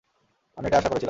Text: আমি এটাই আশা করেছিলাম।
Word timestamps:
আমি 0.57 0.65
এটাই 0.67 0.79
আশা 0.79 0.89
করেছিলাম। 0.89 0.99